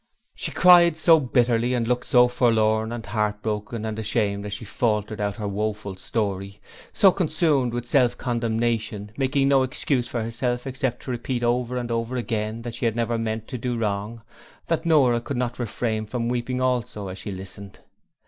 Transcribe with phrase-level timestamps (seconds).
[0.33, 5.21] She cried so bitterly and looked so forlorn and heartbroken and ashamed as she faltered
[5.21, 6.59] out her woeful story;
[6.91, 11.91] so consumed with self condemnation, making no excuse for herself except to repeat over and
[11.91, 14.23] over again that she had never meant to do wrong,
[14.65, 17.81] that Nora could not refrain from weeping also as she listened.